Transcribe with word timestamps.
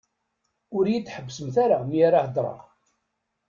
Ur 0.77 0.85
yi-d-ḥebbsemt 0.87 1.55
ara 1.63 1.77
mi 1.87 1.99
ara 2.07 2.19
d-heddṛeɣ. 2.21 2.61